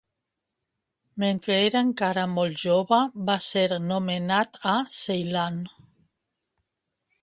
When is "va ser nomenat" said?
3.29-4.61